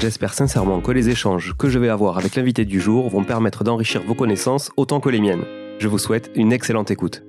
[0.00, 3.64] J'espère sincèrement que les échanges que je vais avoir avec l'invité du jour vont permettre
[3.64, 5.44] d'enrichir vos connaissances autant que les miennes.
[5.80, 7.24] Je vous souhaite une excellente écoute.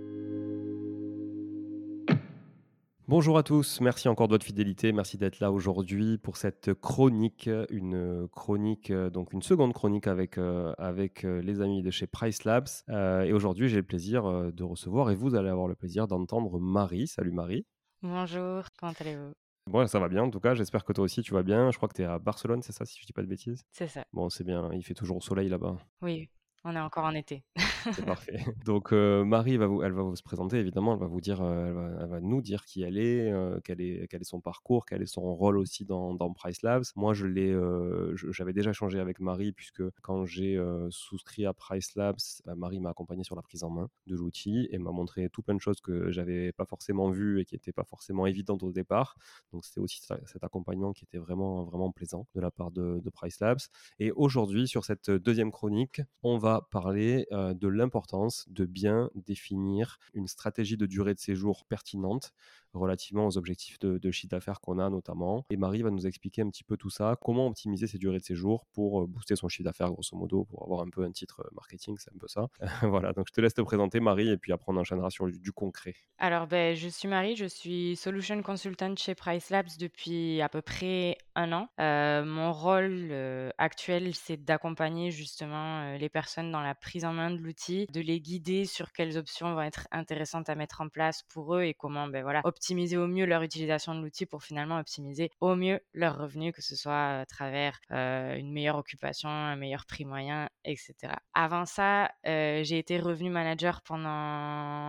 [3.08, 7.50] Bonjour à tous, merci encore de votre fidélité, merci d'être là aujourd'hui pour cette chronique,
[7.72, 12.44] une chronique, donc une seconde chronique avec, euh, avec euh, les amis de chez Price
[12.44, 12.68] Labs.
[12.90, 16.60] Euh, et aujourd'hui, j'ai le plaisir de recevoir et vous allez avoir le plaisir d'entendre
[16.60, 17.08] Marie.
[17.08, 17.66] Salut Marie.
[18.04, 19.34] Bonjour, comment allez-vous?
[19.70, 21.70] Bon, ça va bien en tout cas, j'espère que toi aussi tu vas bien.
[21.70, 23.64] Je crois que tu es à Barcelone, c'est ça, si je dis pas de bêtises?
[23.72, 24.04] C'est ça.
[24.14, 25.78] Bon, c'est bien, il fait toujours soleil là-bas.
[26.02, 26.28] Oui,
[26.64, 27.44] on est encore en été.
[27.94, 28.44] C'est parfait.
[28.66, 31.42] Donc euh, Marie va vous, elle va vous se présenter évidemment, elle va vous dire,
[31.42, 34.86] euh, elle, va, nous dire qui elle est, euh, quel est, quel est son parcours,
[34.86, 36.84] quel est son rôle aussi dans, Price Labs.
[36.96, 42.20] Moi, j'avais déjà échangé avec Marie puisque quand j'ai souscrit à Price Labs,
[42.56, 45.56] Marie m'a accompagné sur la prise en main de l'outil et m'a montré tout plein
[45.56, 49.16] de choses que j'avais pas forcément vues et qui n'étaient pas forcément évidentes au départ.
[49.52, 53.40] Donc c'était aussi cet accompagnement qui était vraiment vraiment plaisant de la part de Price
[53.40, 53.60] Labs.
[54.00, 60.28] Et aujourd'hui, sur cette deuxième chronique, on va parler de l'importance de bien définir une
[60.28, 62.34] stratégie de durée de séjour pertinente
[62.74, 65.46] relativement aux objectifs de, chiffre d'affaires qu'on a notamment.
[65.50, 68.24] Et Marie va nous expliquer un petit peu tout ça, comment optimiser ses durées de
[68.24, 71.42] séjour pour euh, booster son chiffre d'affaires grosso modo, pour avoir un peu un titre
[71.42, 72.48] euh, marketing, c'est un peu ça.
[72.84, 75.52] voilà, donc je te laisse te présenter Marie et puis après on enchaînera sur du,
[75.52, 75.96] concret.
[76.18, 80.62] Alors ben, je suis Marie, je suis Solution Consultant chez Price Labs depuis à peu
[80.62, 81.70] près un an.
[81.80, 83.12] Euh, mon rôle
[83.58, 88.22] actuel, c'est d'accompagner justement les personnes dans la prise en main de l'outil, de les
[88.22, 92.08] guider sur quelles options vont être intéressantes à mettre en place pour eux et comment
[92.08, 96.18] ben, voilà, optimiser au mieux leur utilisation de l'outil pour finalement optimiser au mieux leurs
[96.18, 100.96] revenus, que ce soit à travers euh, une meilleure occupation, un meilleur prix moyen, etc.
[101.34, 104.10] Avant ça, euh, j'ai été revenu manager pendant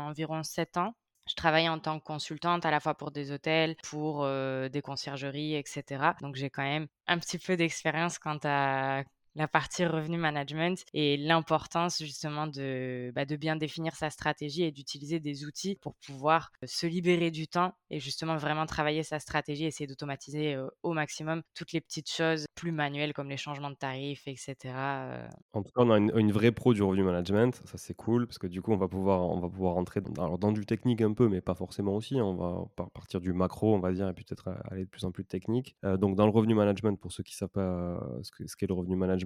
[0.09, 0.95] environ 7 ans.
[1.29, 4.83] Je travaillais en tant que consultante à la fois pour des hôtels, pour euh, des
[4.83, 6.13] conciergeries, etc.
[6.21, 9.05] Donc j'ai quand même un petit peu d'expérience quant à
[9.35, 14.73] la partie revenu management et l'importance justement de, bah, de bien définir sa stratégie et
[14.73, 19.19] d'utiliser des outils pour pouvoir euh, se libérer du temps et justement vraiment travailler sa
[19.21, 23.71] stratégie, essayer d'automatiser euh, au maximum toutes les petites choses plus manuelles comme les changements
[23.71, 24.57] de tarifs, etc.
[24.67, 25.29] Euh.
[25.53, 28.39] En tout cas, on a une, vraie pro du revenu management, ça c'est cool parce
[28.39, 31.13] que du coup on va pouvoir, on va pouvoir rentrer dans, dans du technique un
[31.13, 32.19] peu, mais pas forcément aussi.
[32.19, 32.25] Hein.
[32.25, 35.25] On va partir du macro, on va dire, et peut-être aller de plus en plus
[35.25, 35.77] technique.
[35.83, 39.20] donc dans le revenu management, pour ceux qui savent pas ce qu'est le revenu management,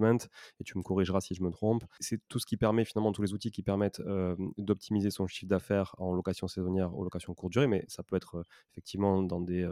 [0.61, 1.85] et tu me corrigeras si je me trompe.
[2.01, 4.03] C'est tout ce qui permet finalement, tous les outils qui permettent
[4.59, 8.45] d'optimiser son chiffre d'affaires en location saisonnière ou location courte durée, mais ça peut être
[8.73, 9.69] effectivement dans des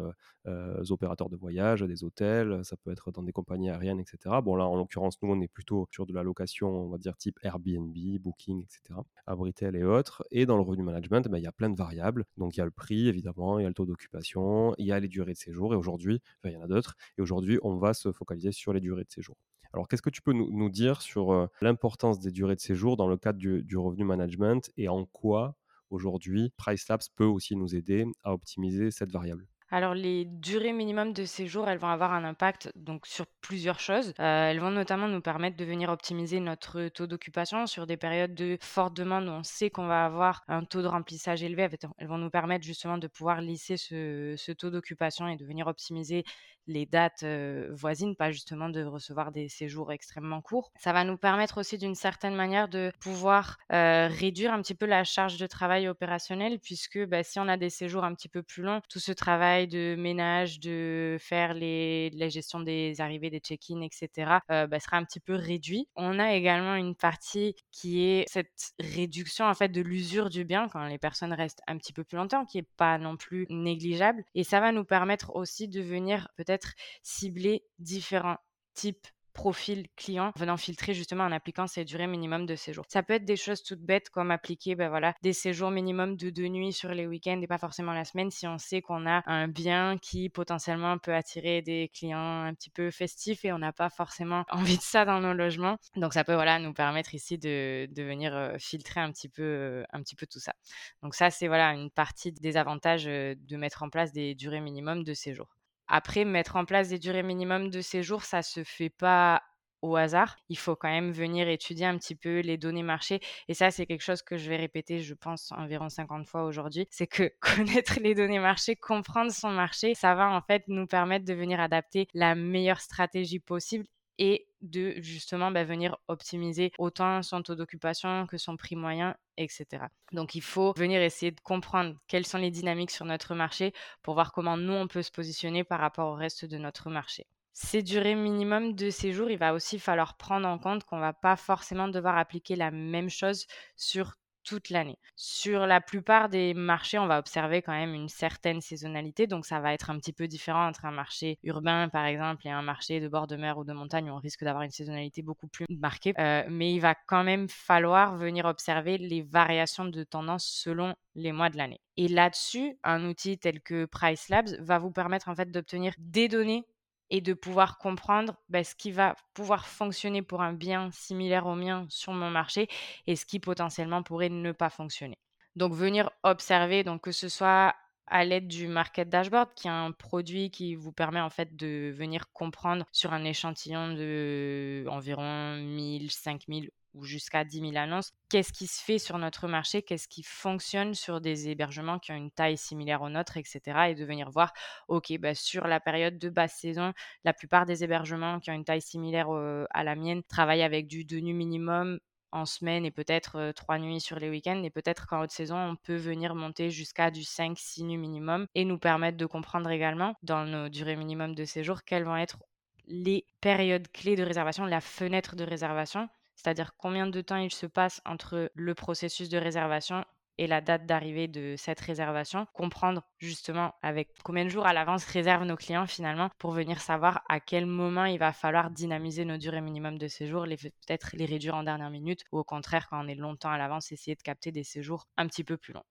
[0.90, 4.36] opérateurs de voyage, des hôtels, ça peut être dans des compagnies aériennes, etc.
[4.42, 7.16] Bon là, en l'occurrence, nous, on est plutôt sur de la location, on va dire
[7.16, 10.24] type Airbnb, Booking, etc., Abritel et autres.
[10.30, 12.24] Et dans le revenu management, ben, il y a plein de variables.
[12.36, 14.92] Donc il y a le prix, évidemment, il y a le taux d'occupation, il y
[14.92, 16.96] a les durées de séjour, et aujourd'hui, il y en a d'autres.
[17.18, 19.36] Et aujourd'hui, on va se focaliser sur les durées de séjour.
[19.72, 23.16] Alors, qu'est-ce que tu peux nous, dire sur l'importance des durées de séjour dans le
[23.16, 25.56] cadre du, revenu management et en quoi
[25.90, 29.51] aujourd'hui PriceLabs peut aussi nous aider à optimiser cette variable?
[29.74, 34.12] Alors, les durées minimum de séjour, elles vont avoir un impact donc sur plusieurs choses.
[34.20, 38.34] Euh, elles vont notamment nous permettre de venir optimiser notre taux d'occupation sur des périodes
[38.34, 41.70] de forte demande où on sait qu'on va avoir un taux de remplissage élevé.
[41.96, 46.24] Elles vont nous permettre justement de pouvoir lisser ce, taux d'occupation et de venir optimiser
[46.68, 47.24] les dates
[47.70, 50.70] voisines, pas justement de recevoir des séjours extrêmement courts.
[50.78, 55.02] Ça va nous permettre aussi d'une certaine manière de pouvoir réduire un petit peu la
[55.02, 58.62] charge de travail opérationnel, puisque bah, si on a des séjours un petit peu plus
[58.62, 63.80] longs, tout ce travail de ménage, de faire les, la gestion des arrivées, des check-in,
[63.80, 65.88] etc., bah, sera un petit peu réduit.
[65.96, 70.68] On a également une partie qui est cette réduction en fait de l'usure du bien
[70.68, 74.24] quand les personnes restent un petit peu plus longtemps, qui est pas non plus négligeable.
[74.34, 76.72] Et ça va nous permettre aussi de venir peut-être
[77.02, 78.38] cibler différents
[78.74, 82.84] types profil client venant filtrer justement en appliquant ces durées minimum de séjour.
[82.88, 86.30] Ça peut être des choses toutes bêtes comme appliquer ben voilà, des séjours minimum de
[86.30, 89.22] deux nuits sur les week-ends et pas forcément la semaine si on sait qu'on a
[89.26, 93.72] un bien qui potentiellement peut attirer des clients un petit peu festifs et on n'a
[93.72, 95.76] pas forcément envie de ça dans nos logements.
[95.96, 99.42] Donc ça peut voilà, nous permettre ici de, de venir euh, filtrer un petit, peu,
[99.42, 100.54] euh, un petit peu tout ça.
[101.02, 104.60] Donc ça c'est voilà, une partie des avantages euh, de mettre en place des durées
[104.60, 105.56] minimum de séjour.
[105.88, 109.42] Après, mettre en place des durées minimum de séjour, ça se fait pas
[109.82, 110.36] au hasard.
[110.48, 113.20] Il faut quand même venir étudier un petit peu les données marché.
[113.48, 116.86] Et ça, c'est quelque chose que je vais répéter, je pense, environ 50 fois aujourd'hui.
[116.90, 121.24] C'est que connaître les données marché, comprendre son marché, ça va en fait nous permettre
[121.24, 123.84] de venir adapter la meilleure stratégie possible
[124.18, 129.84] et de justement bah, venir optimiser autant son taux d'occupation que son prix moyen, etc.
[130.12, 133.72] Donc il faut venir essayer de comprendre quelles sont les dynamiques sur notre marché
[134.02, 137.26] pour voir comment nous, on peut se positionner par rapport au reste de notre marché.
[137.54, 141.36] Ces durées minimum de séjour, il va aussi falloir prendre en compte qu'on va pas
[141.36, 144.98] forcément devoir appliquer la même chose sur toute l'année.
[145.16, 149.60] Sur la plupart des marchés, on va observer quand même une certaine saisonnalité, donc ça
[149.60, 153.00] va être un petit peu différent entre un marché urbain, par exemple, et un marché
[153.00, 155.66] de bord de mer ou de montagne, où on risque d'avoir une saisonnalité beaucoup plus
[155.70, 156.14] marquée.
[156.18, 161.32] Euh, mais il va quand même falloir venir observer les variations de tendance selon les
[161.32, 161.80] mois de l'année.
[161.96, 166.28] Et là-dessus, un outil tel que Price Labs va vous permettre en fait d'obtenir des
[166.28, 166.64] données
[167.12, 171.54] et de pouvoir comprendre bah, ce qui va pouvoir fonctionner pour un bien similaire au
[171.54, 172.68] mien sur mon marché
[173.06, 175.18] et ce qui potentiellement pourrait ne pas fonctionner.
[175.54, 177.76] Donc venir observer, donc que ce soit
[178.06, 181.92] à l'aide du Market Dashboard, qui est un produit qui vous permet en fait de
[181.94, 188.52] venir comprendre sur un échantillon de environ 1000, 5000 ou jusqu'à 10 000 annonces, qu'est-ce
[188.52, 192.30] qui se fait sur notre marché, qu'est-ce qui fonctionne sur des hébergements qui ont une
[192.30, 193.60] taille similaire aux nôtres, etc.
[193.90, 194.52] Et de venir voir,
[194.88, 196.92] OK, bah, sur la période de basse saison,
[197.24, 199.28] la plupart des hébergements qui ont une taille similaire
[199.70, 201.98] à la mienne travaillent avec du deux nuits minimum
[202.32, 204.62] en semaine et peut-être trois nuits sur les week-ends.
[204.64, 208.64] Et peut-être qu'en haute saison, on peut venir monter jusqu'à du 5-6 nuits minimum et
[208.64, 212.38] nous permettre de comprendre également, dans nos durées minimum de séjour, quelles vont être
[212.86, 217.66] les périodes clés de réservation, la fenêtre de réservation c'est-à-dire combien de temps il se
[217.66, 220.04] passe entre le processus de réservation
[220.38, 225.04] et la date d'arrivée de cette réservation, comprendre justement avec combien de jours à l'avance
[225.04, 229.36] réservent nos clients finalement pour venir savoir à quel moment il va falloir dynamiser nos
[229.36, 233.08] durées minimum de séjour, peut-être les réduire en dernière minute ou au contraire quand on
[233.08, 235.84] est longtemps à l'avance essayer de capter des séjours un petit peu plus longs.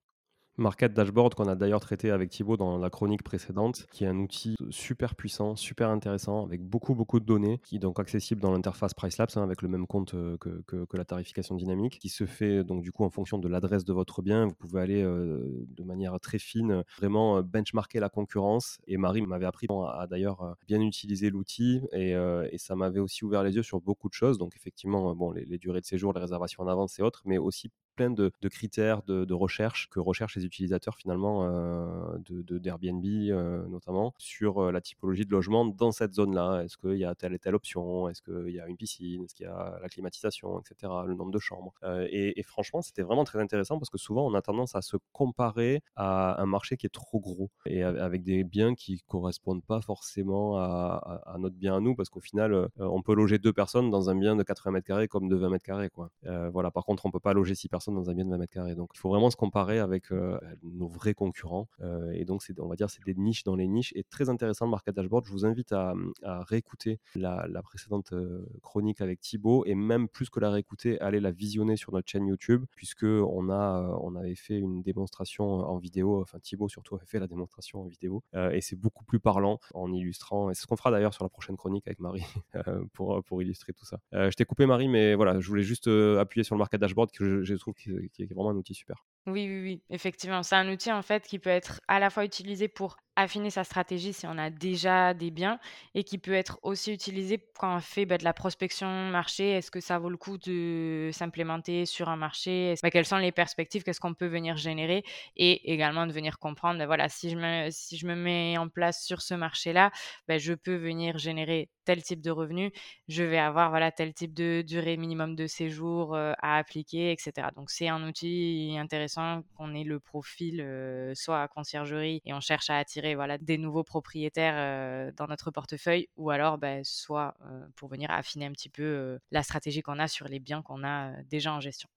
[0.58, 4.18] Market Dashboard qu'on a d'ailleurs traité avec Thibaut dans la chronique précédente, qui est un
[4.18, 8.52] outil super puissant, super intéressant, avec beaucoup beaucoup de données, qui est donc accessible dans
[8.52, 12.26] l'interface PriceLabs hein, avec le même compte euh, que, que, la tarification dynamique, qui se
[12.26, 14.46] fait donc du coup en fonction de l'adresse de votre bien.
[14.46, 18.78] Vous pouvez aller euh, de manière très fine, vraiment euh, benchmarker la concurrence.
[18.86, 23.42] Et Marie m'avait appris à, d'ailleurs bien utiliser l'outil et, et, ça m'avait aussi ouvert
[23.42, 24.38] les yeux sur beaucoup de choses.
[24.38, 27.70] Donc effectivement, bon, les durées de séjour, les réservations en avance et autres, mais aussi
[27.94, 34.58] plein de, critères de, recherche que recherchent les utilisateurs finalement euh, d'Airbnb euh, notamment sur
[34.58, 36.62] euh, la typologie de logement dans cette zone-là.
[36.64, 38.08] Est-ce qu'il y a telle et telle option?
[38.08, 39.24] Est-ce qu'il y a une piscine?
[39.24, 40.92] Est-ce qu'il y a la climatisation, etc.
[41.06, 41.74] Le nombre de chambres?
[42.10, 45.82] Et, franchement, c'était vraiment très intéressant parce que souvent on a tendance à se comparer
[45.96, 50.58] à un marché qui est trop gros et avec des biens qui correspondent pas forcément
[50.58, 54.14] à, notre bien à nous parce qu'au final, on peut loger deux personnes dans un
[54.14, 55.90] bien de 80 mètres carrés comme de 20 mètres carrés.
[55.90, 56.10] Quoi.
[56.52, 56.70] voilà.
[56.70, 58.74] Par contre, on peut pas loger six personnes dans un bien de 20 mètres carrés.
[58.74, 61.68] Donc, il faut vraiment se comparer avec euh, nos vrais concurrents.
[61.80, 63.92] Euh, et donc, on va dire, c'est des niches dans les niches.
[63.96, 65.24] Et très intéressant le market dashboard.
[65.26, 70.40] Je vous invite à, réécouter la, précédente euh, chronique avec Thibaut et même plus que
[70.40, 75.44] la réécouter, aller la visionner sur notre chaîne YouTube, puisque on avait fait une démonstration
[75.44, 76.20] en vidéo.
[76.20, 78.22] Enfin, Thibaut surtout avait fait la démonstration en vidéo.
[78.34, 80.50] et c'est beaucoup plus parlant en illustrant.
[80.50, 82.24] Et c'est ce qu'on fera d'ailleurs sur la prochaine chronique avec Marie
[82.92, 83.98] pour, pour illustrer tout ça.
[84.12, 87.24] je t'ai coupé Marie, mais voilà, je voulais juste appuyer sur le market dashboard que
[87.24, 89.04] je, je trouve qui, est vraiment un outil super.
[89.26, 90.42] Oui, oui, oui, effectivement.
[90.42, 93.62] C'est un outil en fait qui peut être à la fois utilisé pour affiner sa
[93.62, 95.60] stratégie si on a déjà des biens
[95.94, 99.50] et qui peut être aussi utilisé quand on fait bah, de la prospection marché.
[99.50, 102.74] Est-ce que ça vaut le coup de s'implémenter sur un marché?
[102.82, 103.84] Bah, Quelles sont les perspectives?
[103.84, 105.04] Qu'est-ce qu'on peut venir générer?
[105.36, 108.68] Et également de venir comprendre, bah, voilà, si je, me, si je me mets en
[108.68, 109.92] place sur ce marché-là,
[110.28, 112.70] je peux venir générer tel type de revenus,
[113.08, 117.50] je vais avoir voilà, tel type de durée minimum de séjour euh, à appliquer, etc.
[117.56, 119.11] Donc c'est un outil intéressant
[119.56, 123.58] qu'on ait le profil euh, soit à conciergerie et on cherche à attirer voilà, des
[123.58, 127.36] nouveaux propriétaires dans notre portefeuille ou alors bah, soit
[127.76, 131.12] pour venir affiner un petit peu la stratégie qu'on a sur les biens qu'on a
[131.24, 131.88] déjà en gestion.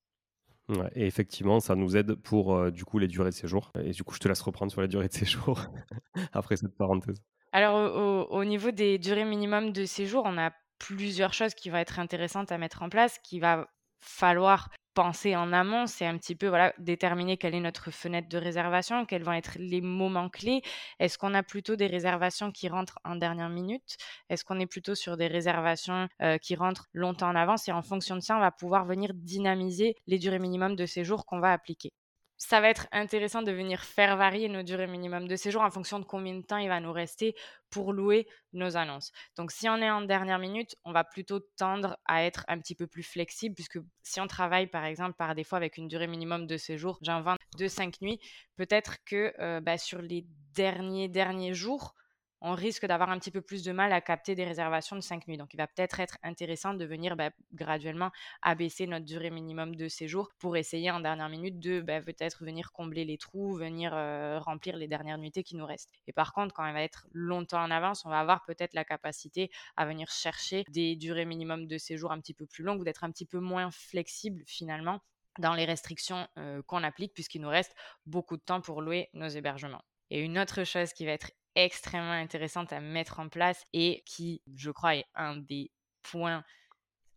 [0.96, 3.72] et effectivement, ça nous aide pour du coup les durées de séjour.
[3.80, 5.62] Et du coup, je te laisse reprendre sur les durées de séjour
[6.34, 7.22] après cette parenthèse.
[7.52, 12.00] Alors, au, niveau des durées minimum de séjour, on a plusieurs choses qui vont être
[12.00, 13.68] intéressantes à mettre en place, qui va
[14.00, 19.06] falloir penser en amont, c'est un petit peu déterminer quelle est notre fenêtre de réservation,
[19.06, 20.62] quels vont être les moments clés.
[21.00, 23.98] Est-ce qu'on a plutôt des réservations qui rentrent en dernière minute?
[24.30, 27.84] Est-ce qu'on est plutôt sur des réservations euh, qui rentrent longtemps en avance Et en
[27.84, 31.52] fonction de ça, on va pouvoir venir dynamiser les durées minimum de séjour qu'on va
[31.54, 31.92] appliquer?
[32.38, 36.00] Ça va être intéressant de venir faire varier nos durées minimum de séjour en fonction
[36.00, 37.36] de combien de temps il va nous rester
[37.70, 39.12] pour louer nos annonces.
[39.38, 42.76] Donc si on est en dernière minute, on va plutôt tendre à être un petit
[42.76, 46.48] peu plus flexible puisque si on travaille par exemple par défaut avec une durée minimum
[46.48, 48.20] de séjour, j'invente de 5 nuits,
[48.58, 51.96] peut-être que euh, bah, sur les derniers derniers jours,
[52.42, 55.28] on risque d'avoir un petit peu plus de mal à capter des réservations de 5
[55.28, 55.38] nuits.
[55.38, 58.12] Donc, il va peut-être être intéressant de venir bah, graduellement
[58.42, 62.72] abaisser notre durée minimum de séjour pour essayer en dernière minute de bah, peut-être venir
[62.72, 65.92] combler les trous, venir euh, remplir les dernières nuitées qui nous restent.
[66.08, 68.86] Et par contre, quand il va être longtemps en avance, on va avoir peut-être la
[68.86, 72.84] capacité à venir chercher des durées minimum de séjour un petit peu plus longues ou
[72.84, 75.00] d'être un petit peu moins flexible finalement
[75.40, 77.76] dans les restrictions euh, qu'on applique puisqu'il nous reste
[78.06, 79.84] beaucoup de temps pour louer nos hébergements.
[80.10, 84.42] Et une autre chose qui va être extrêmement intéressante à mettre en place et qui,
[84.56, 85.72] je crois, est un des
[86.04, 86.44] points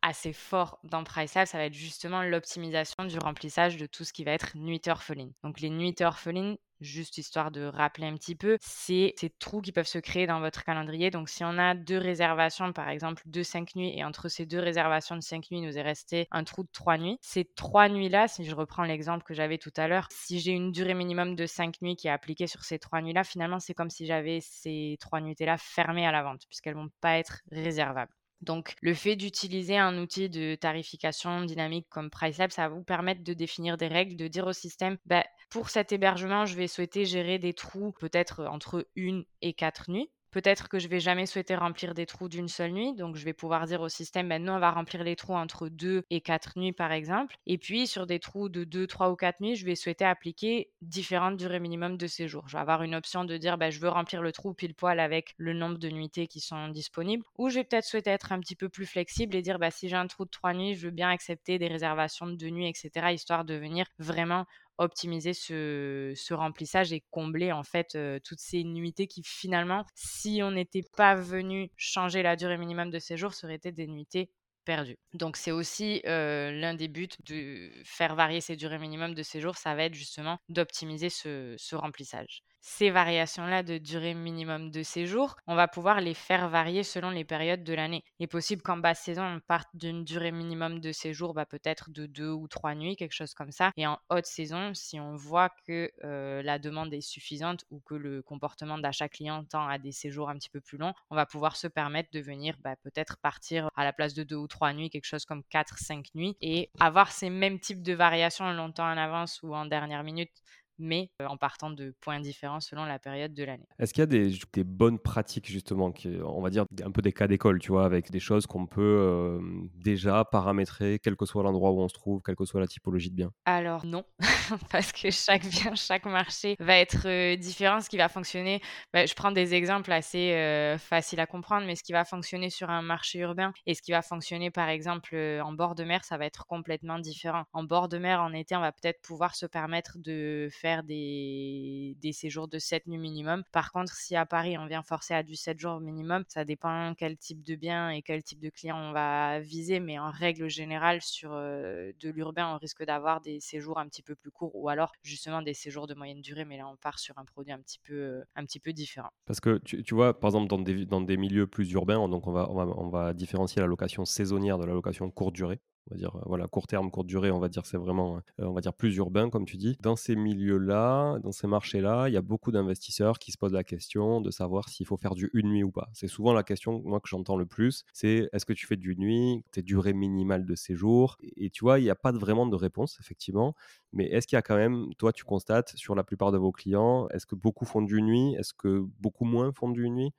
[0.02, 4.25] assez forts dans PriceLab, ça va être justement l'optimisation du remplissage de tout ce qui
[4.25, 5.33] va être nuit orpheline.
[5.42, 9.73] Donc les nuits orphelines, juste histoire de rappeler un petit peu, c'est ces trous qui
[9.73, 11.11] peuvent se créer dans votre calendrier.
[11.11, 14.61] Donc, si on a deux réservations, par exemple, de cinq nuits, et entre ces deux
[14.61, 17.88] réservations de cinq nuits, il nous est resté un trou de trois nuits, ces trois
[17.88, 21.35] nuits-là, si je reprends l'exemple que j'avais tout à l'heure, si j'ai une durée minimum
[21.35, 24.40] de cinq nuits qui est appliquée sur ces trois nuits-là, finalement, c'est comme si j'avais
[24.40, 28.17] ces trois nuits-là fermées à la vente, puisqu'elles vont pas être réservables.
[28.40, 33.23] Donc, le fait d'utiliser un outil de tarification dynamique comme PriceLab, ça va vous permettre
[33.25, 37.04] de définir des règles, de dire au système, bah, pour cet hébergement, je vais souhaiter
[37.04, 40.11] gérer des trous peut-être entre une et quatre nuits.
[40.30, 43.32] Peut-être que je vais jamais souhaiter remplir des trous d'une seule nuit, donc je vais
[43.32, 46.73] pouvoir dire au système, maintenant on va remplir les trous entre 2 et 4 nuits
[46.73, 47.37] par exemple.
[47.47, 50.70] Et puis sur des trous de 2, 3 ou 4 nuits, je vais souhaiter appliquer
[50.82, 52.47] différentes durées minimum de séjour.
[52.47, 55.00] Je vais avoir une option de dire, bah, je veux remplir le trou pile poil
[55.00, 57.25] avec le nombre de nuitées qui sont disponibles.
[57.38, 59.88] Ou je vais peut-être souhaiter être un petit peu plus flexible et dire, bah, si
[59.88, 62.68] j'ai un trou de 3 nuits, je veux bien accepter des réservations de 2 nuits,
[62.68, 64.44] etc., histoire de venir vraiment
[64.78, 70.85] optimiser ce, remplissage et combler en fait toutes ces nuitées qui finalement, si on n'était
[70.97, 74.30] pas venu changer la durée minimum de séjour, seraient été des nuitées
[74.64, 74.99] perdues.
[75.14, 79.75] Donc c'est aussi l'un des buts de faire varier ces durées minimum de séjour, ça
[79.75, 85.68] va être justement d'optimiser ce remplissage ces variations-là de durée minimum de séjour, on va
[85.68, 88.04] pouvoir les faire varier selon les périodes de l'année.
[88.18, 91.90] Il est possible qu'en basse saison, on parte d'une durée minimum de séjour bah, peut-être
[91.90, 93.72] de deux ou trois nuits, quelque chose comme ça.
[93.78, 97.94] Et en haute saison, si on voit que euh, la demande est suffisante ou que
[97.94, 101.25] le comportement d'achat client tend à des séjours un petit peu plus longs, on va
[101.25, 104.75] pouvoir se permettre de venir bah, peut-être partir à la place de deux ou trois
[104.75, 108.92] nuits, quelque chose comme quatre, cinq nuits, et avoir ces mêmes types de variations longtemps
[108.92, 110.32] en avance ou en dernière minute
[110.78, 113.68] mais en partant de points différents selon la période de l'année.
[113.78, 117.12] Est-ce qu'il y a des, bonnes pratiques justement, qui, on va dire un peu des
[117.12, 119.40] cas d'école, tu vois, avec des choses qu'on peut
[119.75, 123.11] déjà paramétrer, quel que soit l'endroit où on se trouve, quelle que soit la typologie
[123.11, 123.30] de bien?
[123.44, 124.04] Alors non,
[124.70, 127.80] parce que chaque bien, chaque marché va être différent.
[127.80, 128.61] Ce qui va fonctionner,
[128.92, 132.70] bah, je prends des exemples assez faciles à comprendre, mais ce qui va fonctionner sur
[132.70, 136.18] un marché urbain et ce qui va fonctionner par exemple en bord de mer, ça
[136.18, 137.44] va être complètement différent.
[137.52, 141.96] En bord de mer, en été, on va peut-être pouvoir se permettre de faire des,
[142.12, 143.42] séjours de 7 nuits minimum.
[143.52, 146.94] Par contre, si à Paris, on vient forcer à du 7 jours minimum, ça dépend
[146.96, 149.80] quel type de bien et quel type de client on va viser.
[149.80, 154.02] Mais en règle générale, sur euh, de l'urbain, on risque d'avoir des séjours un petit
[154.02, 156.44] peu plus courts ou alors justement des séjours de moyenne durée.
[156.44, 159.10] Mais là, on part sur un produit un petit peu, euh, différent.
[159.25, 163.60] Parce que tu, vois, par exemple, dans des, milieux plus urbains, donc on va différencier
[163.60, 165.60] la location saisonnière de la location courte durée
[165.90, 168.45] on va dire euh, voilà court terme, courte durée, on va dire c'est vraiment euh,
[168.45, 169.76] on va dire plus urbain comme tu dis.
[169.80, 173.64] Dans ces milieux-là, dans ces marchés-là, il y a beaucoup d'investisseurs qui se posent la
[173.64, 175.88] question de savoir s'il faut faire du une nuit ou pas.
[175.92, 178.97] C'est souvent la question moi que j'entends le plus, c'est est-ce que tu fais du
[178.97, 181.16] nuit, tes durées minimales de séjour?
[181.37, 183.54] Et, tu vois, il n'y a pas vraiment de réponse effectivement,
[183.92, 186.52] mais est-ce qu'il y a quand même toi tu constates sur la plupart de vos
[186.52, 190.12] clients, est-ce que beaucoup font du nuit, est-ce que beaucoup moins font du nuit?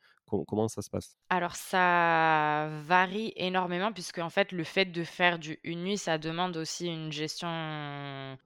[0.48, 1.17] Comment ça se passe?
[1.31, 6.17] Alors ça varie énormément puisque en fait le fait de faire du une nuit, ça
[6.17, 7.48] demande aussi une gestion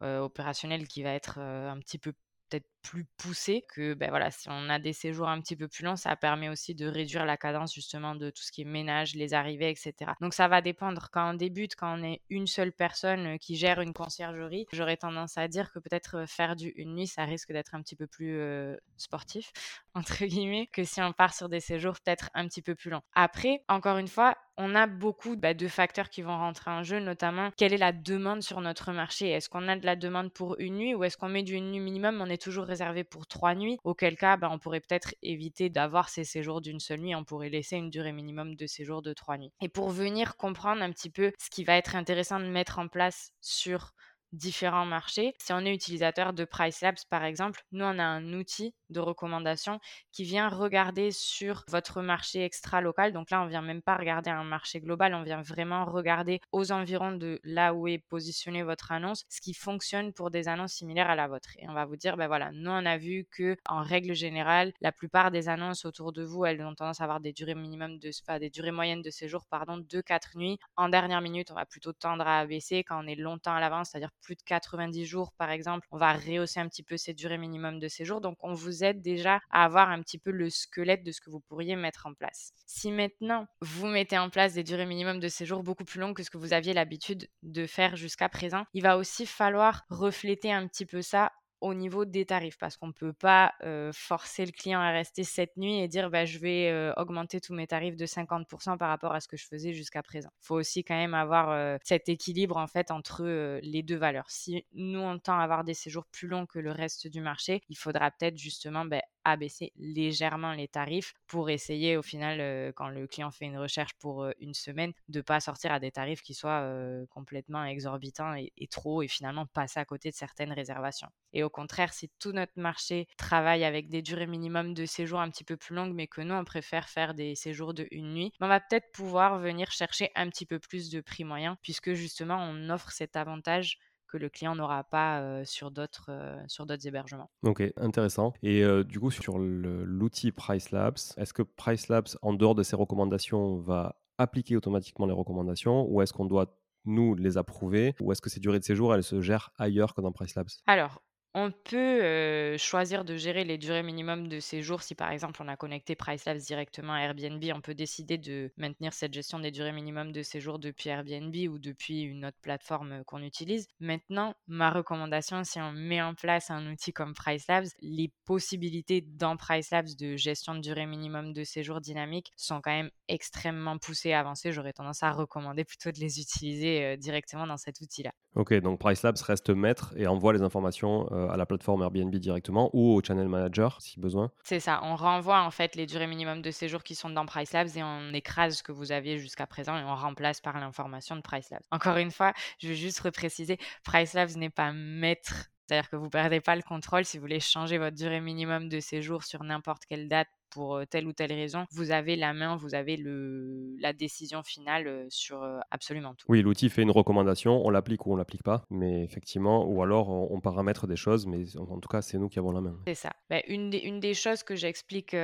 [0.01, 2.11] opérationnelle qui va être un petit peu
[2.49, 5.83] peut-être plus poussé que ben voilà, si on a des séjours un petit peu plus
[5.83, 9.15] longs, ça permet aussi de réduire la cadence justement de tout ce qui est ménage,
[9.15, 10.11] les arrivées, etc.
[10.21, 11.09] Donc ça va dépendre.
[11.11, 14.97] Quand on débute, quand on est une seule personne euh, qui gère une conciergerie, j'aurais
[14.97, 17.95] tendance à dire que peut-être euh, faire du une nuit, ça risque d'être un petit
[17.95, 19.51] peu plus euh, sportif,
[19.95, 23.01] entre guillemets, que si on part sur des séjours peut-être un petit peu plus longs.
[23.13, 26.99] Après, encore une fois, on a beaucoup bah, de facteurs qui vont rentrer en jeu,
[26.99, 29.29] notamment quelle est la demande sur notre marché?
[29.29, 31.71] Est-ce qu'on a de la demande pour une nuit ou est-ce qu'on met du une
[31.71, 35.13] nuit minimum, on est toujours réservé pour trois nuits, auquel cas bah, on pourrait peut-être
[35.21, 39.03] éviter d'avoir ces séjours d'une seule nuit, on pourrait laisser une durée minimum de séjour
[39.03, 39.51] de trois nuits.
[39.61, 42.87] Et pour venir comprendre un petit peu ce qui va être intéressant de mettre en
[42.87, 43.93] place sur
[44.33, 45.33] différents marchés.
[45.39, 49.79] Si on est utilisateur de PriceLabs, par exemple, nous, on a un outil de recommandation
[50.11, 53.13] qui vient regarder sur votre marché extra local.
[53.13, 56.71] Donc là, on vient même pas regarder un marché global, on vient vraiment regarder aux
[56.71, 61.09] environs de là où est positionnée votre annonce, ce qui fonctionne pour des annonces similaires
[61.09, 61.49] à la vôtre.
[61.57, 64.73] Et on va vous dire, ben voilà, nous, on a vu que en règle générale,
[64.81, 67.99] la plupart des annonces autour de vous, elles ont tendance à avoir des durées minimum
[67.99, 70.57] de, des durées moyennes de séjour, pardon, de 4 nuits.
[70.75, 73.89] En dernière minute, on va plutôt tendre à abaisser quand on est longtemps à l'avance,
[73.91, 75.87] c'est-à-dire plus de 90 jours, par exemple.
[75.91, 78.21] On va rehausser un petit peu ces durées minimum de séjour.
[78.21, 81.29] Donc, on vous aide déjà à avoir un petit peu le squelette de ce que
[81.29, 82.53] vous pourriez mettre en place.
[82.65, 86.23] Si maintenant, vous mettez en place des durées minimum de séjour beaucoup plus longues que
[86.23, 90.67] ce que vous aviez l'habitude de faire jusqu'à présent, il va aussi falloir refléter un
[90.67, 91.31] petit peu ça
[91.63, 93.53] au niveau des tarifs parce qu'on ne peut pas
[93.93, 97.67] forcer le client à rester cette nuit et dire bah, je vais augmenter tous mes
[97.67, 100.29] tarifs de 50% par rapport à ce que je faisais jusqu'à présent.
[100.41, 104.29] Il faut aussi quand même avoir cet équilibre en fait entre les deux valeurs.
[104.29, 107.77] Si nous on tend avoir des séjours plus longs que le reste du marché, il
[107.77, 113.31] faudra peut-être justement bah, abaisser légèrement les tarifs pour essayer au final, quand le client
[113.31, 116.67] fait une recherche pour une semaine, de ne pas sortir à des tarifs qui soient
[117.09, 121.09] complètement exorbitants et, trop et finalement passer à côté de certaines réservations.
[121.33, 125.29] Et au contraire, si tout notre marché travaille avec des durées minimum de séjour un
[125.29, 128.31] petit peu plus longues, mais que nous, on préfère faire des séjours de une nuit,
[128.39, 132.37] on va peut-être pouvoir venir chercher un petit peu plus de prix moyen puisque justement,
[132.39, 136.11] on offre cet avantage que le client n'aura pas sur d'autres
[136.47, 137.31] sur d'autres hébergements.
[137.41, 138.33] Ok, intéressant.
[138.43, 143.99] Et du coup, sur l'outil PriceLabs, est-ce que PriceLabs, en dehors de ses recommandations, va
[144.19, 148.39] appliquer automatiquement les recommandations ou est-ce qu'on doit nous les approuver ou est-ce que ces
[148.39, 150.49] durées de séjour, elles se gèrent ailleurs que dans PriceLabs?
[150.67, 151.01] Alors,
[151.35, 154.83] on peut, choisir de gérer les durées minimum de séjour.
[154.83, 158.93] Si par exemple on a connecté PriceLabs directement à Airbnb, on peut décider de maintenir
[158.93, 163.21] cette gestion des durées minimum de séjour depuis Airbnb ou depuis une autre plateforme, qu'on
[163.21, 163.67] utilise.
[163.79, 169.35] Maintenant, ma recommandation, si on met en place un outil comme PriceLabs, les possibilités dans
[169.37, 174.51] PriceLabs de gestion de durée minimum de séjour dynamique sont quand même extrêmement poussées avancées.
[174.51, 178.11] J'aurais tendance à recommander plutôt de les utiliser, directement dans cet outil-là.
[178.35, 182.95] OK, donc PriceLabs reste maître et envoie les informations, à la plateforme Airbnb directement ou
[182.95, 184.31] au channel manager si besoin.
[184.43, 187.75] C'est ça, on renvoie en fait les durées minimum de séjour qui sont dans PriceLabs
[187.75, 191.21] et on écrase ce que vous aviez jusqu'à présent et on remplace par l'information de
[191.21, 191.63] PriceLabs.
[191.71, 196.09] Encore une fois, je veux juste repréciser, PriceLabs n'est pas maître c'est-à-dire que vous ne
[196.09, 199.85] perdez pas le contrôle si vous voulez changer votre durée minimum de séjour sur n'importe
[199.85, 203.93] quelle date pour telle ou telle raison, vous avez la main, vous avez le, la
[203.93, 206.25] décision finale sur absolument tout.
[206.29, 210.09] Oui, l'outil fait une recommandation, on l'applique ou on l'applique pas, mais effectivement, ou alors
[210.09, 212.77] on, paramètre des choses, mais en, tout cas, c'est nous qui avons la main.
[212.85, 213.11] C'est ça.
[213.29, 215.15] Bah, une, des, une des choses que j'explique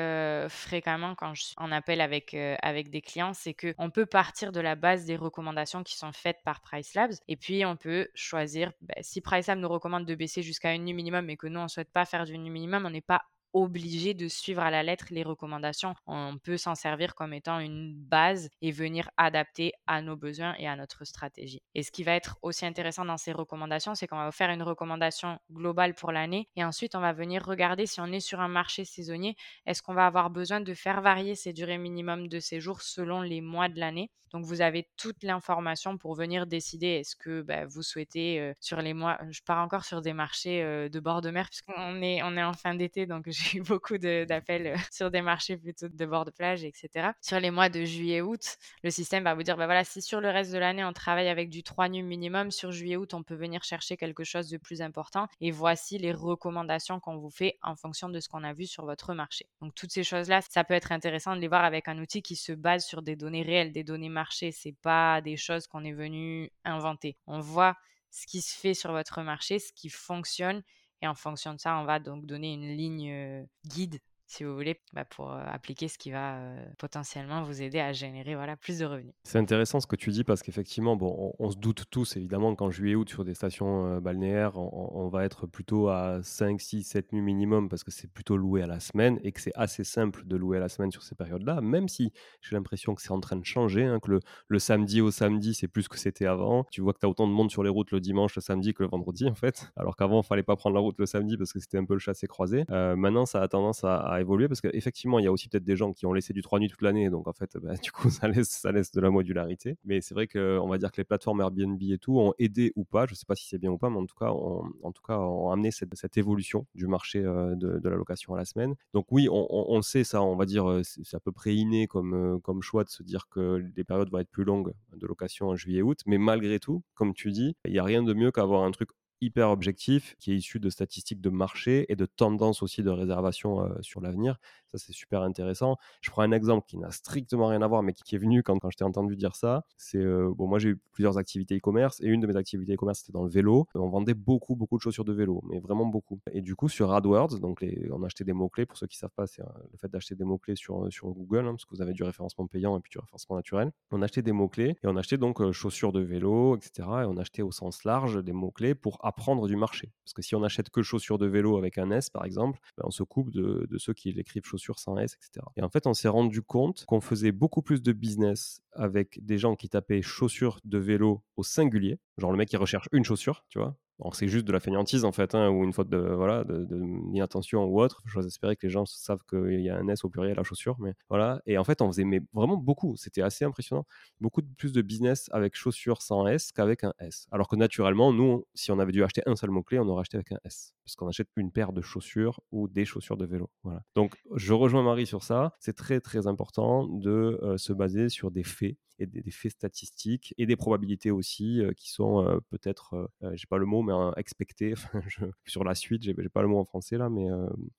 [0.50, 4.60] fréquemment quand je suis en appel avec, avec des clients, c'est qu'on peut partir de
[4.60, 8.96] la base des recommandations qui sont faites par PriceLabs, et puis on peut choisir, bah,
[9.02, 11.68] si PriceLabs nous recommande de baisser jusqu'à une nuit minimum et que nous, on ne
[11.68, 15.08] souhaite pas faire du nuit minimum, on n'est pas obligé de suivre à la lettre
[15.12, 15.96] les recommandations.
[16.06, 20.68] On peut s'en servir comme étant une base et venir adapter à nos besoins et
[20.68, 21.62] à notre stratégie.
[21.76, 24.64] Et ce qui va être aussi intéressant dans ces recommandations, c'est qu'on va faire une
[24.64, 28.48] recommandation globale pour l'année et ensuite on va venir regarder si on est sur un
[28.48, 29.36] marché saisonnier,
[29.66, 33.42] est-ce qu'on va avoir besoin de faire varier ces durées minimum de séjour selon les
[33.42, 34.12] mois de l'année.
[34.32, 38.82] Donc vous avez toute l'information pour venir décider est-ce que bah, vous souhaitez euh, sur
[38.82, 42.22] les mois, je pars encore sur des marchés euh, de bord de mer puisqu'on est,
[42.24, 45.88] on est en fin d'été donc j'ai eu beaucoup d'appels euh, sur des marchés plutôt
[45.88, 47.12] de bord de plage, etc.
[47.22, 50.30] Sur les mois de juillet-août, le système va vous dire, bah voilà, si sur le
[50.30, 53.64] reste de l'année, on travaille avec du 3 nuits minimum, sur juillet-août, on peut venir
[53.64, 55.28] chercher quelque chose de plus important.
[55.42, 58.86] Et voici les recommandations qu'on vous fait en fonction de ce qu'on a vu sur
[58.86, 59.48] votre marché.
[59.62, 62.36] Donc, toutes ces choses-là, ça peut être intéressant de les voir avec un outil qui
[62.36, 64.52] se base sur des données réelles, des données marché.
[64.52, 67.18] C'est pas des choses qu'on est venu inventer.
[67.28, 67.76] On voit
[68.12, 70.64] ce qui se fait sur votre marché, ce qui fonctionne
[71.02, 74.80] et en fonction de ça, on va donc donner une ligne guide si vous voulez,
[74.94, 76.40] bah, pour appliquer ce qui va
[76.78, 79.14] potentiellement vous aider à générer voilà, plus de revenus.
[79.24, 82.70] C'est intéressant ce que tu dis parce qu'effectivement, bon, on, se doute tous évidemment qu'en
[82.70, 87.70] juillet-août sur des stations balnéaires, on, va être plutôt à 5, 6, 7 nuits minimum
[87.70, 90.58] parce que c'est plutôt loué à la semaine et que c'est assez simple de louer
[90.58, 93.46] à la semaine sur ces périodes-là, même si j'ai l'impression que c'est en train de
[93.46, 96.66] changer, hein, que le, samedi au samedi, c'est plus que c'était avant.
[96.70, 98.76] Tu vois que tu as autant de monde sur les routes le dimanche, le samedi
[98.76, 101.36] que le vendredi en fait, alors qu'avant, il fallait pas prendre la route le samedi
[101.36, 102.66] parce que c'était un peu le chassé croisé.
[102.70, 105.94] maintenant, ça a tendance à évoluer parce qu'effectivement, il y a aussi peut-être des gens
[105.94, 108.28] qui ont laissé du 3 nuits toute l'année, donc en fait, bah, du coup, ça
[108.28, 109.78] laisse, ça laisse de la modularité.
[109.86, 112.84] Mais c'est vrai qu'on va dire que les plateformes Airbnb et tout ont aidé ou
[112.84, 114.64] pas, je ne sais pas si c'est bien ou pas, mais en tout cas, ont,
[114.84, 118.46] en tout cas, ont amené cette, évolution du marché euh, de, la location à la
[118.46, 118.76] semaine.
[118.94, 122.14] Donc oui, on, sait, ça, on va dire, euh, c'est à peu près inné comme,
[122.14, 125.48] euh, comme choix de se dire que les périodes vont être plus longues de location
[125.48, 128.64] en juillet-août, mais malgré tout, comme tu dis, il n'y a rien de mieux qu'avoir
[128.64, 128.90] un truc
[129.22, 133.62] hyper objectif qui est issu de statistiques de marché et de tendances aussi de réservation
[133.62, 134.40] euh, sur l'avenir.
[134.72, 135.78] Ça, c'est super intéressant.
[136.02, 138.58] Je prends un exemple qui n'a strictement rien à voir, mais qui, est venu quand,
[138.60, 139.64] quand je t'ai entendu dire ça.
[139.78, 143.00] C'est euh, bon, moi j'ai eu plusieurs activités e-commerce et une de mes activités e-commerce
[143.00, 143.68] c'était dans le vélo.
[143.74, 146.20] On vendait beaucoup, beaucoup de chaussures de vélo, mais vraiment beaucoup.
[146.32, 148.66] Et du coup, sur AdWords, donc on achetait des mots-clés.
[148.66, 151.48] Pour ceux qui ne savent pas, c'est le fait d'acheter des mots-clés sur, sur Google,
[151.48, 153.72] hein, parce que vous avez du référencement payant et puis du référencement naturel.
[153.92, 156.88] On achetait des mots-clés et on achetait donc euh, chaussures de vélo, etc.
[157.02, 159.92] Et on achetait au sens large des mots-clés pour apprendre du marché.
[160.06, 162.86] Parce que si on achète que chaussures de vélo avec un S, par exemple, ben,
[162.88, 165.46] on se coupe de, de ceux qui l'écrivent chaussures sans S, etc.
[165.58, 169.38] Et en fait, on s'est rendu compte qu'on faisait beaucoup plus de business avec des
[169.38, 173.46] gens qui tapaient chaussures de vélo au singulier, genre le mec qui recherche une chaussure,
[173.50, 173.76] tu vois,
[174.14, 177.82] c'est juste de la fainéantise en fait, hein, ou une faute de voilà d'inattention ou
[177.82, 178.02] autre.
[178.06, 180.78] J'ose espérer que les gens savent qu'il y a un S au pluriel à chaussures,
[180.80, 181.42] mais voilà.
[181.46, 182.96] Et en fait, on faisait mais vraiment beaucoup.
[182.98, 183.86] C'était assez impressionnant.
[184.22, 187.28] Beaucoup plus de business avec chaussures sans S qu'avec un S.
[187.32, 190.02] Alors que naturellement, nous, si on avait dû acheter un seul mot clé, on aurait
[190.02, 193.26] acheté avec un S, parce qu'on achète une paire de chaussures ou des chaussures de
[193.26, 193.52] vélo.
[193.64, 193.84] Voilà.
[193.94, 195.54] Donc, je rejoins Marie sur ça.
[195.60, 200.34] C'est très très important de euh, se baser sur des faits et des, faits statistiques
[200.40, 204.74] et des probabilités aussi euh, qui sont euh, peut-être, j'ai pas le mot, mais expecté
[205.46, 207.28] sur la suite, j'ai pas le mot en français là, mais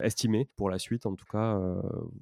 [0.00, 1.60] estimé pour la suite en tout cas,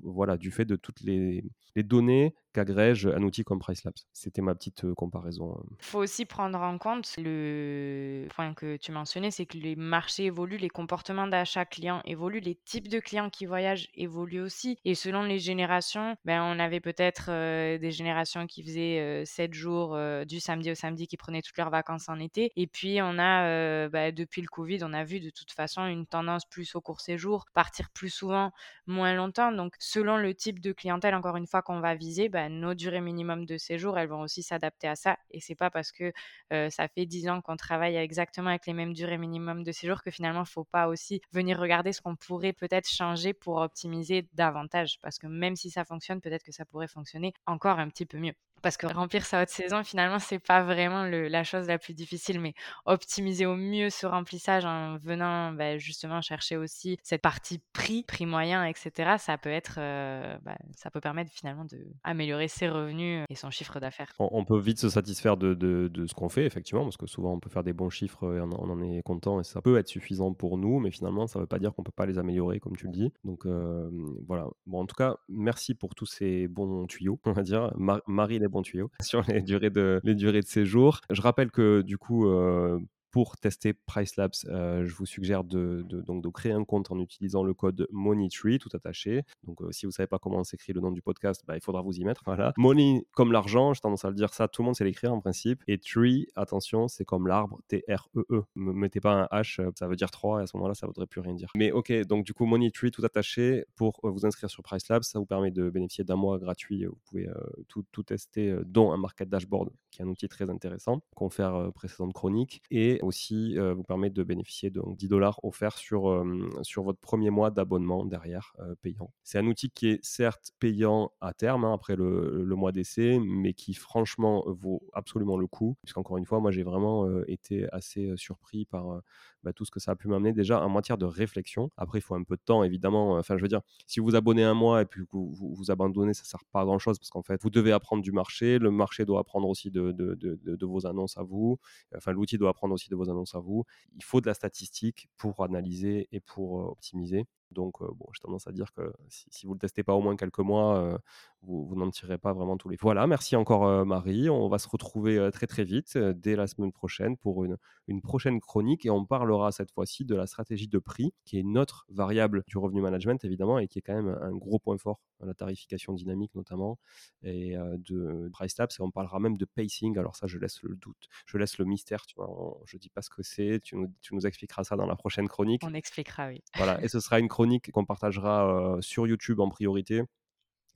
[0.03, 1.45] voilà, du fait de toutes les
[1.77, 3.95] données qu'agrège un outil comme PriceLabs.
[4.13, 5.61] C'était ma petite euh, comparaison.
[5.65, 5.77] Il hein.
[5.81, 10.59] faut aussi prendre en compte le point que tu mentionnais, c'est que les marchés évoluent,
[10.59, 14.79] les comportements d'achat clients évoluent, les types de clients qui voyagent évoluent aussi.
[14.85, 19.55] Et selon les générations, ben, on avait peut-être euh, des générations qui faisaient 7 euh,
[19.55, 22.53] jours du samedi au samedi, qui prenaient toutes leurs vacances en été.
[22.57, 26.07] Et puis, on a, ben, depuis le Covid, on a vu de toute façon une
[26.07, 28.53] tendance plus au court séjour, partir plus souvent,
[28.87, 29.53] moins longtemps.
[29.53, 33.01] Donc, selon le type de clientèle, encore une fois, qu'on va viser, ben, nos durées
[33.01, 35.17] minimum de séjour, elles vont aussi s'adapter à ça.
[35.31, 36.13] Et c'est pas parce que
[36.51, 40.11] ça fait 10 ans qu'on travaille exactement avec les mêmes durées minimum de séjour que
[40.11, 44.99] finalement, faut pas aussi venir regarder ce qu'on pourrait peut-être changer pour optimiser davantage.
[45.03, 48.19] Parce que même si ça fonctionne, peut-être que ça pourrait fonctionner encore un petit peu
[48.19, 48.35] mieux.
[48.63, 52.41] Parce que remplir sa haute saison, finalement, c'est pas vraiment la chose la plus difficile,
[52.41, 52.55] mais
[52.87, 58.27] optimiser au mieux ce remplissage en venant bah, justement chercher aussi cette partie prix, prix
[58.27, 59.17] moyen, etc.
[59.19, 61.67] Ça peut être, euh, bah, ça peut permettre finalement
[62.05, 64.13] d'améliorer ses revenus et son chiffre d'affaires.
[64.19, 67.51] On, peut vite se satisfaire de, ce qu'on fait, effectivement, parce que souvent on peut
[67.51, 70.59] faire des bons chiffres et on, en est content et ça peut être suffisant pour
[70.59, 72.93] nous, mais finalement, ça veut pas dire qu'on peut pas les améliorer, comme tu le
[72.93, 73.13] dis.
[73.25, 73.89] Donc euh,
[74.27, 74.47] voilà.
[74.67, 77.73] Bon, en tout cas, merci pour tous ces bons tuyaux, on va dire.
[78.07, 81.01] Marie bons tuyaux sur les durées de, les durées de séjour.
[81.11, 82.79] Je rappelle que du coup, euh,
[83.11, 87.43] pour tester PriceLabs, euh, je vous suggère de, donc de créer un compte en utilisant
[87.43, 89.23] le code MoneyTree, tout attaché.
[89.45, 91.63] Donc, euh, si vous ne savez pas comment s'écrit le nom du podcast, bah, il
[91.63, 92.23] faudra vous y mettre.
[92.29, 92.53] Voilà.
[92.59, 95.21] Money comme l'argent, j'ai tendance à le dire ça, tout le monde sait l'écrire en
[95.21, 95.63] principe.
[95.67, 98.43] Et tree, attention, c'est comme l'arbre, T-R-E-E.
[98.55, 100.87] Ne mettez pas un H, euh, ça veut dire 3, et à ce moment-là, ça
[100.87, 101.51] ne voudrait plus rien dire.
[101.57, 105.27] Mais ok, donc du coup, MoneyTree, tout attaché, pour vous inscrire sur PriceLabs, ça vous
[105.27, 106.85] permet de bénéficier d'un mois gratuit.
[106.85, 107.29] Vous pouvez
[107.69, 112.13] tout, tout, tester, dont un market dashboard, qui est un outil très intéressant, confère précédente
[112.13, 112.63] chronique.
[112.71, 117.01] Et aussi euh, vous permet de bénéficier de 10 dollars offerts sur, euh, sur votre
[117.01, 119.13] premier mois d'abonnement derrière euh, payant.
[119.23, 123.19] C'est un outil qui est certes payant à terme, hein, après le, le mois d'essai,
[123.21, 125.77] mais qui franchement vaut absolument le coup.
[125.83, 129.01] Puisqu'encore une fois, moi j'ai vraiment été assez surpris par
[129.43, 131.71] bah, tout ce que ça a pu m'amener déjà en matière de réflexion.
[131.77, 133.17] Après, il faut un peu de temps, évidemment.
[133.17, 136.23] Enfin, je veux dire, si vous abonnez un mois et puis vous vous, abandonnez, ça
[136.23, 138.59] ne sert pas à grand-chose parce qu'en fait, vous devez apprendre du marché.
[138.59, 141.59] Le marché doit apprendre aussi de, de vos annonces à vous.
[141.97, 143.65] Enfin, l'outil doit apprendre aussi de vos annonces à vous.
[143.97, 147.27] Il faut de la statistique pour analyser et pour optimiser.
[147.51, 150.17] Donc, bon, j'ai tendance à dire que si, vous ne le testez pas au moins
[150.17, 150.99] quelques mois,
[151.43, 152.77] vous, n'en tirerez pas vraiment tous les.
[152.81, 154.29] Voilà, merci encore Marie.
[154.29, 157.57] On va se retrouver très très vite, dès la semaine prochaine, pour une,
[157.87, 161.41] une prochaine chronique et on parlera cette fois-ci de la stratégie de prix, qui est
[161.41, 164.79] une autre variable du revenu management évidemment et qui est quand même un gros point
[164.79, 166.79] fort la tarification dynamique notamment
[167.23, 168.71] et de price tabs.
[168.79, 169.99] Et on parlera même de pacing.
[169.99, 172.07] Alors ça, je laisse le doute, je laisse le mystère.
[172.07, 173.61] Tu vois, je dis pas ce que c'est.
[173.63, 175.63] Tu nous, tu nous expliqueras ça dans la prochaine chronique.
[175.65, 176.43] On expliquera, oui.
[176.57, 177.38] Voilà, et ce sera une chronique
[177.73, 180.03] qu'on partagera sur YouTube en priorité.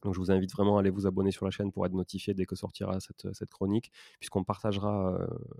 [0.02, 2.34] Donc je vous invite vraiment à aller vous abonner sur la chaîne pour être notifié
[2.34, 5.18] dès que sortira cette, cette chronique, puisqu'on partagera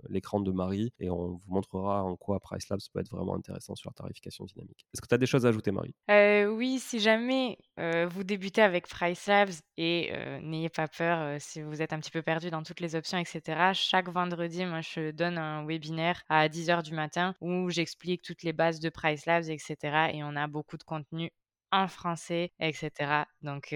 [0.09, 3.75] l'écran de Marie et on vous montrera en quoi Price Labs peut être vraiment intéressant
[3.75, 4.85] sur la tarification dynamique.
[4.93, 5.95] Est-ce que tu as des choses à ajouter, Marie?
[6.09, 11.93] Oui, si jamais vous débutez avec Price Labs et n'ayez pas peur si vous êtes
[11.93, 13.71] un petit peu perdu dans toutes les options, etc.
[13.73, 18.53] Chaque vendredi, moi, je donne un webinaire à 10h du matin où j'explique toutes les
[18.53, 19.75] bases de Price Labs, etc.
[20.13, 21.31] Et on a beaucoup de contenu
[21.71, 23.23] en français, etc.
[23.41, 23.73] Donc,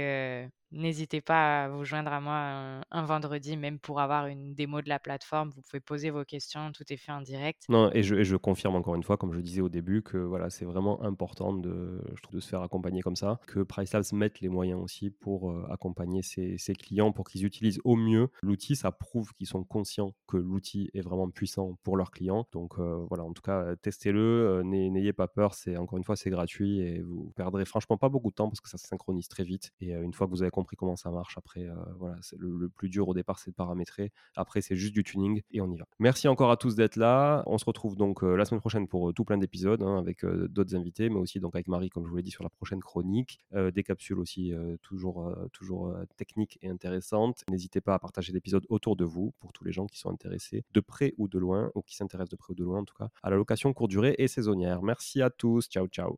[0.72, 4.90] n'hésitez pas à vous joindre à moi un, vendredi, même pour avoir une démo de
[4.90, 5.50] la plateforme.
[5.50, 7.64] Vous pouvez poser vos questions, tout est fait en direct.
[7.70, 10.66] Non, et je, confirme encore une fois, comme je disais au début, que voilà, c'est
[10.66, 14.50] vraiment important de, je trouve, de se faire accompagner comme ça, que PriceLabs mette les
[14.50, 18.76] moyens aussi pour euh, accompagner ses, clients, pour qu'ils utilisent au mieux l'outil.
[18.76, 22.48] Ça prouve qu'ils sont conscients que l'outil est vraiment puissant pour leurs clients.
[22.52, 25.54] Donc euh, voilà, en tout cas, testez-le, euh, n'ayez pas peur.
[25.54, 28.62] C'est encore une fois, c'est gratuit et vous perdrez franchement pas beaucoup de temps parce
[28.62, 29.74] que ça se synchronise très vite.
[29.80, 31.68] Et une fois que vous avez compris comment ça marche, après,
[31.98, 34.12] voilà, le, plus dur au départ, c'est de paramétrer.
[34.36, 35.86] Après, c'est juste du tuning et on y va.
[36.00, 37.44] Merci encore à tous d'être là.
[37.46, 41.10] On se retrouve donc la semaine prochaine pour tout plein d'épisodes hein, avec d'autres invités,
[41.10, 43.40] mais aussi donc avec Marie, comme je vous l'ai dit, sur la prochaine chronique.
[43.54, 47.44] des capsules aussi toujours, toujours techniques et intéressantes.
[47.50, 50.66] N'hésitez pas à partager l'épisode autour de vous pour tous les gens qui sont intéressés
[50.74, 52.96] de près ou de loin, ou qui s'intéressent de près ou de loin en tout
[52.96, 54.82] cas, à la location courte durée et saisonnière.
[54.82, 55.68] Merci à tous.
[55.68, 56.18] Ciao, ciao.